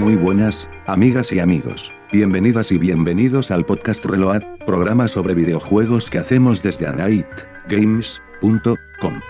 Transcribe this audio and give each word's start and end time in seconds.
Muy 0.00 0.16
buenas, 0.16 0.68
amigas 0.86 1.30
y 1.30 1.38
amigos. 1.40 1.92
Bienvenidas 2.10 2.72
y 2.72 2.78
bienvenidos 2.78 3.50
al 3.50 3.66
podcast 3.66 4.02
Reload, 4.06 4.40
programa 4.64 5.08
sobre 5.08 5.34
videojuegos 5.34 6.08
que 6.08 6.16
hacemos 6.16 6.62
desde 6.62 6.86
anightgames.com. 6.86 9.20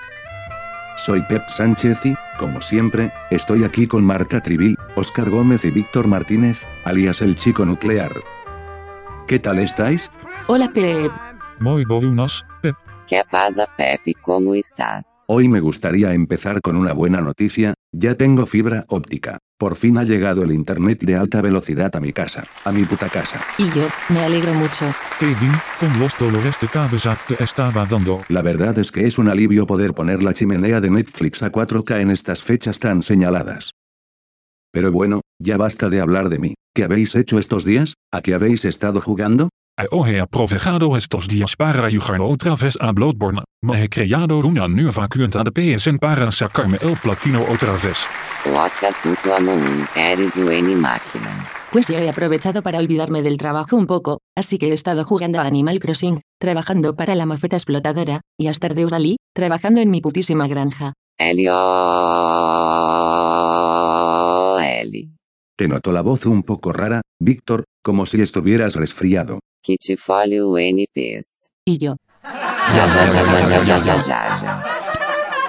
Soy 0.97 1.23
Pep 1.23 1.42
Sánchez 1.48 2.06
y, 2.06 2.14
como 2.38 2.62
siempre, 2.62 3.11
estoy 3.33 3.64
aquí 3.64 3.88
con 3.88 4.05
Marta 4.05 4.41
Trivi, 4.41 4.77
Oscar 4.95 5.28
Gómez 5.28 5.64
y 5.64 5.73
Víctor 5.73 6.06
Martínez, 6.06 6.64
alias 6.84 7.20
el 7.20 7.34
chico 7.34 7.66
nuclear. 7.66 8.12
¿Qué 9.27 9.41
tal 9.41 9.59
estáis? 9.59 10.09
Hola 10.47 10.70
Pep. 10.73 11.11
Muy 11.59 11.84
buenas, 11.84 12.45
Pep. 12.62 12.77
Que 13.08 13.23
pasa, 13.28 13.67
Pepe? 13.77 14.14
¿Cómo 14.23 14.55
estás? 14.55 15.25
Hoy 15.27 15.48
me 15.48 15.58
gustaría 15.58 16.14
empezar 16.14 16.61
con 16.61 16.77
una 16.77 16.92
buena 16.92 17.20
noticia, 17.20 17.75
ya 17.92 18.14
tengo 18.14 18.46
fibra 18.46 18.84
óptica. 18.88 19.38
Por 19.58 19.74
fin 19.74 19.98
ha 19.98 20.05
llegado 20.05 20.42
el 20.42 20.52
internet 20.52 21.02
de 21.02 21.16
alta 21.16 21.42
velocidad 21.42 21.94
a 21.94 22.00
mi 22.00 22.12
casa, 22.12 22.44
a 22.64 22.72
mi 22.72 22.84
puta 22.84 23.08
casa. 23.08 23.41
Y 23.58 23.69
yo, 23.70 23.88
me 24.08 24.20
alegro 24.20 24.55
mucho. 24.55 24.86
Kevin, 25.19 25.52
con 25.78 25.98
los 25.98 26.16
dolores 26.18 26.56
de 26.61 26.68
cabeza 26.68 27.18
te 27.28 27.42
estaba 27.42 27.84
dando. 27.86 28.22
La 28.28 28.42
verdad 28.42 28.78
es 28.78 28.91
que 28.91 29.06
es 29.06 29.18
un 29.18 29.28
alivio 29.28 29.66
poder 29.66 29.92
poner 29.92 30.22
la 30.22 30.33
chimenea 30.33 30.80
de 30.80 30.91
Netflix 30.91 31.42
a 31.42 31.52
4K 31.52 32.00
en 32.00 32.11
estas 32.11 32.42
fechas 32.42 32.78
tan 32.78 33.02
señaladas. 33.02 33.72
Pero 34.72 34.92
bueno, 34.92 35.20
ya 35.38 35.56
basta 35.56 35.88
de 35.88 36.00
hablar 36.00 36.28
de 36.28 36.38
mí. 36.38 36.55
¿Qué 36.74 36.84
habéis 36.84 37.14
hecho 37.16 37.38
estos 37.38 37.64
días? 37.64 37.94
¿A 38.12 38.22
qué 38.22 38.34
habéis 38.34 38.64
estado 38.64 39.00
jugando? 39.00 39.50
Eu 39.91 40.05
he 40.06 40.20
aprovechado 40.20 40.95
estos 40.97 41.27
días 41.27 41.56
para 41.56 41.91
jugar 41.91 42.20
otra 42.20 42.55
vez 42.55 42.77
a 42.81 42.92
Bloodborne. 42.92 43.42
Me 43.62 43.84
he 43.84 43.89
creado 43.89 44.39
una 44.39 44.69
nueva 44.69 45.09
cuenta 45.09 45.42
de 45.42 45.50
PSN 45.50 45.98
para 45.98 46.31
sacarme 46.31 46.78
el 46.83 46.97
platino 46.97 47.42
otra 47.48 47.73
vez. 47.73 48.06
Oscar 48.45 48.92
Puto 49.03 49.34
Amo 49.34 49.53
1, 49.53 49.89
eres 49.97 50.36
N 50.36 50.77
máquina. 50.77 51.48
Pues 51.73 51.86
yo 51.86 51.98
he 51.98 52.08
aprovechado 52.08 52.62
para 52.62 52.78
olvidarme 52.78 53.23
del 53.23 53.39
trabajo 53.39 53.77
un 53.77 53.86
poco, 53.86 54.19
así 54.36 54.58
que 54.58 54.69
he 54.69 54.73
estado 54.73 55.05
jugando 55.05 55.41
a 55.41 55.45
Animal 55.45 55.78
Crossing, 55.78 56.20
trabajando 56.39 56.95
para 56.97 57.14
la 57.14 57.25
mofeta 57.27 57.56
explotadora, 57.56 58.20
y 58.39 58.48
a 58.48 58.55
Stardew 58.55 58.89
Valley, 58.91 59.17
trabajando 59.34 59.81
en 59.81 59.91
mi 59.91 60.01
putísima 60.01 60.47
granja. 60.48 60.92
L-O-L. 61.19 61.61
Te 65.56 65.69
noto 65.69 65.92
la 65.92 66.01
voz 66.01 66.27
un 66.27 66.42
poco 66.42 66.73
rara, 66.73 67.03
Víctor, 67.20 67.64
como 67.83 68.05
si 68.06 68.20
estuvieras 68.20 68.75
resfriado 68.75 69.39
que 69.62 69.77
te 69.77 69.97
fale 69.97 70.41
o 70.41 70.56
NPS. 70.58 71.48
Y 71.64 71.78
yo. 71.78 71.97
Ya, 72.22 72.86
ya, 72.86 73.12
ya, 73.12 73.25
ya, 73.25 73.64
ya, 73.64 73.78
ya, 73.84 73.97
ya, 74.06 74.41
ya. 74.42 74.80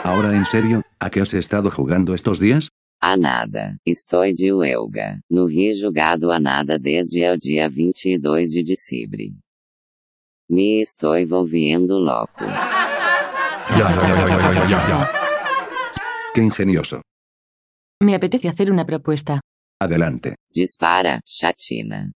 Ahora 0.03 0.35
en 0.35 0.45
serio, 0.45 0.81
¿a 0.99 1.09
qué 1.09 1.21
has 1.21 1.33
estado 1.33 1.69
jugando 1.69 2.13
estos 2.13 2.39
días? 2.39 2.69
A 2.99 3.17
nada. 3.17 3.77
Estoy 3.85 4.33
de 4.33 4.53
huelga. 4.53 5.21
No 5.29 5.47
Rio 5.47 5.73
jogado 5.81 6.31
a 6.31 6.39
nada 6.39 6.77
desde 6.77 7.29
o 7.31 7.37
dia 7.37 7.67
22 7.67 8.51
de 8.51 8.63
dezembro. 8.63 9.25
Me 10.47 10.81
estoy 10.81 11.25
volviendo 11.25 11.99
loco. 11.99 12.45
Ya, 13.77 13.89
ya, 13.89 14.67
ya, 14.69 15.09
Qué 16.33 16.41
ingenioso. 16.41 17.01
Me 18.01 18.15
apetece 18.15 18.49
hacer 18.49 18.71
una 18.71 18.85
propuesta. 18.85 19.39
Adelante. 19.79 20.35
Dispara, 20.53 21.21
chatina. 21.25 22.11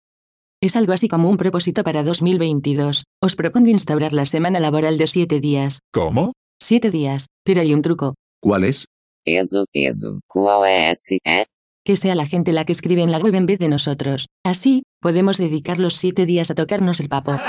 Es 0.65 0.75
algo 0.75 0.93
así 0.93 1.07
como 1.07 1.29
un 1.29 1.37
propósito 1.37 1.83
para 1.83 2.01
2022. 2.01 3.03
Os 3.21 3.35
propongo 3.35 3.69
instaurar 3.69 4.13
la 4.13 4.25
semana 4.25 4.59
laboral 4.59 4.97
de 4.97 5.05
7 5.05 5.39
días. 5.39 5.81
¿Cómo? 5.93 6.33
7 6.59 6.89
días, 6.89 7.27
pero 7.43 7.61
hay 7.61 7.71
un 7.71 7.83
truco. 7.83 8.15
¿Cuál 8.41 8.63
es? 8.63 8.85
Eso, 9.25 9.65
eso, 9.73 10.21
¿cuál 10.25 10.89
es? 10.89 11.11
Eh? 11.23 11.45
Que 11.83 11.95
sea 11.95 12.15
la 12.15 12.25
gente 12.25 12.51
la 12.51 12.65
que 12.65 12.71
escribe 12.71 13.03
en 13.03 13.11
la 13.11 13.19
web 13.19 13.35
en 13.35 13.45
vez 13.45 13.59
de 13.59 13.67
nosotros. 13.67 14.25
Así, 14.43 14.81
podemos 15.01 15.37
dedicar 15.37 15.77
los 15.77 15.97
7 15.97 16.25
días 16.25 16.49
a 16.49 16.55
tocarnos 16.55 16.99
el 16.99 17.09
papo. 17.09 17.39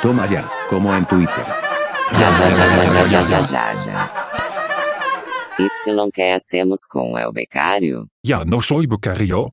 Toma 0.00 0.26
ya, 0.26 0.50
como 0.70 0.96
en 0.96 1.04
Twitter. 1.04 1.44
Ya, 2.10 2.30
ya, 3.50 3.84
ya, 3.84 4.12
Y 5.58 6.10
que 6.10 6.32
hacemos 6.32 6.86
con 6.86 7.18
el 7.18 7.32
becario? 7.34 8.08
Ya 8.22 8.46
no 8.46 8.62
soy 8.62 8.86
becario. 8.86 9.50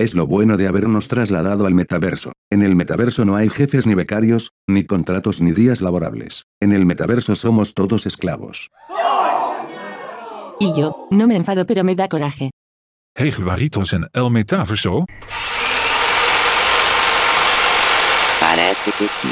Es 0.00 0.14
lo 0.14 0.28
bueno 0.28 0.56
de 0.56 0.68
habernos 0.68 1.08
trasladado 1.08 1.66
al 1.66 1.74
metaverso. 1.74 2.30
En 2.52 2.62
el 2.62 2.76
metaverso 2.76 3.24
no 3.24 3.34
hay 3.34 3.48
jefes 3.48 3.84
ni 3.84 3.94
becarios, 3.94 4.52
ni 4.68 4.84
contratos 4.84 5.40
ni 5.40 5.50
días 5.50 5.80
laborables. 5.80 6.44
En 6.60 6.70
el 6.70 6.86
metaverso 6.86 7.34
somos 7.34 7.74
todos 7.74 8.06
esclavos. 8.06 8.70
Y 10.60 10.72
yo, 10.76 11.08
no 11.10 11.26
me 11.26 11.34
enfado 11.34 11.66
pero 11.66 11.82
me 11.82 11.96
da 11.96 12.08
coraje. 12.08 12.52
Hey 13.16 13.32
Guaritos 13.36 13.92
en 13.92 14.06
el 14.12 14.30
metaverso. 14.30 15.04
Parece 18.38 18.92
que 18.92 19.08
sim. 19.08 19.30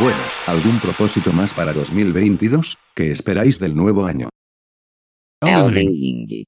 Bueno, 0.00 0.18
¿algún 0.46 0.80
propósito 0.80 1.30
más 1.34 1.52
para 1.52 1.74
2022? 1.74 2.78
¿Qué 2.94 3.12
esperáis 3.12 3.58
del 3.58 3.76
nuevo 3.76 4.06
año? 4.06 4.30
Elden 5.42 5.74
Ring. 5.74 6.44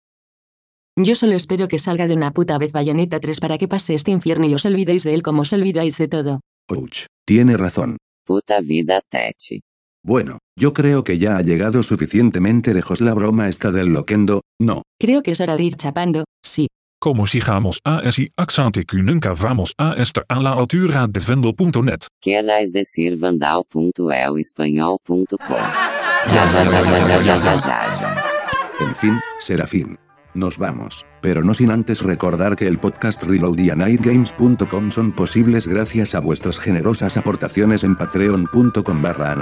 Yo 0.98 1.14
solo 1.14 1.34
espero 1.34 1.68
que 1.68 1.78
salga 1.78 2.06
de 2.06 2.14
una 2.14 2.30
puta 2.30 2.56
vez 2.56 2.72
Bayonetta 2.72 3.20
3 3.20 3.38
para 3.40 3.58
que 3.58 3.68
pase 3.68 3.94
este 3.94 4.12
infierno 4.12 4.46
y 4.46 4.54
os 4.54 4.64
olvidéis 4.64 5.04
de 5.04 5.12
él 5.12 5.22
como 5.22 5.42
os 5.42 5.52
olvidáis 5.52 5.98
de 5.98 6.08
todo. 6.08 6.40
Ouch, 6.70 7.04
tiene 7.26 7.58
razón. 7.58 7.98
Puta 8.24 8.60
vida 8.62 9.02
Techi. 9.06 9.60
Bueno, 10.02 10.38
yo 10.58 10.72
creo 10.72 11.04
que 11.04 11.18
ya 11.18 11.36
ha 11.36 11.42
llegado 11.42 11.82
suficientemente 11.82 12.72
lejos 12.72 13.02
la 13.02 13.12
broma 13.12 13.48
esta 13.48 13.70
del 13.70 13.88
loquendo, 13.88 14.40
¿no? 14.58 14.82
Creo 14.98 15.22
que 15.22 15.32
es 15.32 15.40
hora 15.42 15.58
de 15.58 15.64
ir 15.64 15.76
chapando, 15.76 16.24
sí. 16.42 16.68
Como 16.98 17.26
sigamos 17.26 17.78
a 17.84 17.98
ah, 17.98 18.00
ese 18.02 18.22
eh, 18.22 18.30
accente 18.38 18.86
que 18.86 18.96
nunca 18.96 19.34
vamos 19.34 19.74
a 19.76 19.96
estar 19.98 20.24
a 20.30 20.40
la 20.40 20.52
altura 20.52 21.06
de 21.06 21.20
Vendel.net. 21.20 22.06
Querais 22.22 22.72
decir 22.72 23.18
Vandal.el 23.18 24.42
En 28.80 28.96
fin, 28.96 29.20
Serafín, 29.40 29.98
nos 30.36 30.58
vamos, 30.58 31.06
pero 31.22 31.42
no 31.42 31.54
sin 31.54 31.70
antes 31.70 32.02
recordar 32.02 32.56
que 32.56 32.66
el 32.66 32.78
podcast 32.78 33.22
Reload 33.22 33.58
y 33.58 33.70
AnightGames.com 33.70 34.90
son 34.90 35.12
posibles 35.12 35.66
gracias 35.66 36.14
a 36.14 36.20
vuestras 36.20 36.58
generosas 36.58 37.16
aportaciones 37.16 37.84
en 37.84 37.96
patreon.com 37.96 39.00
barra. 39.00 39.34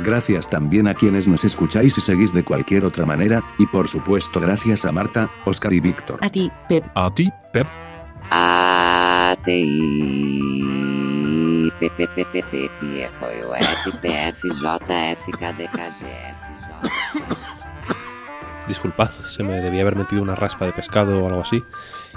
Gracias 0.00 0.48
también 0.48 0.88
a 0.88 0.94
quienes 0.94 1.28
nos 1.28 1.44
escucháis 1.44 1.98
y 1.98 2.00
seguís 2.00 2.32
de 2.32 2.44
cualquier 2.44 2.86
otra 2.86 3.04
manera, 3.04 3.44
y 3.58 3.66
por 3.66 3.88
supuesto 3.88 4.40
gracias 4.40 4.86
a 4.86 4.92
Marta, 4.92 5.28
Oscar 5.44 5.74
y 5.74 5.80
Víctor. 5.80 6.18
A 6.22 6.30
ti, 6.30 6.50
Pep. 6.66 6.86
A 6.94 7.12
ti, 7.12 7.30
Pep. 7.52 7.66
A, 8.30 9.36
T, 9.44 9.52
I, 9.54 11.70
P, 11.78 11.90
P, 11.90 12.08
P, 12.08 12.24
Disculpad, 18.68 19.10
se 19.10 19.42
me 19.42 19.60
debía 19.60 19.82
haber 19.82 19.96
metido 19.96 20.22
una 20.22 20.34
raspa 20.34 20.66
de 20.66 20.72
pescado 20.72 21.22
o 21.22 21.28
algo 21.28 21.40
así 21.40 21.62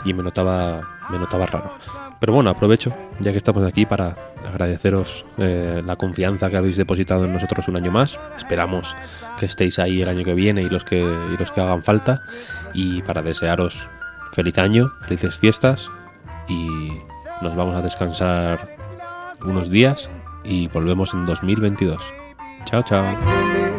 y 0.05 0.13
me 0.13 0.23
notaba, 0.23 0.81
me 1.09 1.19
notaba 1.19 1.45
raro. 1.45 1.75
Pero 2.19 2.33
bueno, 2.33 2.49
aprovecho, 2.49 2.93
ya 3.19 3.31
que 3.31 3.37
estamos 3.37 3.63
aquí, 3.63 3.85
para 3.85 4.15
agradeceros 4.45 5.25
eh, 5.37 5.81
la 5.85 5.95
confianza 5.95 6.49
que 6.49 6.57
habéis 6.57 6.75
depositado 6.75 7.25
en 7.25 7.33
nosotros 7.33 7.67
un 7.67 7.77
año 7.77 7.91
más. 7.91 8.19
Esperamos 8.37 8.95
que 9.37 9.45
estéis 9.45 9.79
ahí 9.79 10.01
el 10.01 10.09
año 10.09 10.25
que 10.25 10.33
viene 10.33 10.61
y 10.61 10.69
los 10.69 10.83
que, 10.83 10.99
y 10.99 11.37
los 11.37 11.51
que 11.51 11.61
hagan 11.61 11.81
falta. 11.81 12.23
Y 12.73 13.01
para 13.03 13.21
desearos 13.21 13.87
feliz 14.33 14.57
año, 14.57 14.91
felices 15.01 15.37
fiestas 15.37 15.89
y 16.47 16.67
nos 17.41 17.55
vamos 17.55 17.75
a 17.75 17.81
descansar 17.81 18.77
unos 19.41 19.69
días 19.69 20.09
y 20.43 20.67
volvemos 20.67 21.13
en 21.13 21.25
2022. 21.25 22.01
Chao, 22.65 22.83
chao. 22.83 23.78